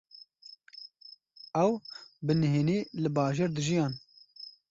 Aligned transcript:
Ew 1.65 1.71
bi 2.25 2.33
nihênî 2.41 2.77
li 3.01 3.09
bajêr 3.15 3.49
dijiyan. 3.57 3.93